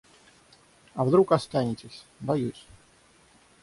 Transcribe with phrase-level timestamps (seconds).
[0.95, 2.65] А вдруг останетесь, боюсь.